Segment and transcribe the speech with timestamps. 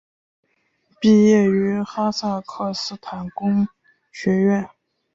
[0.99, 3.67] 毕业于哈萨克斯坦工
[4.11, 4.67] 学院。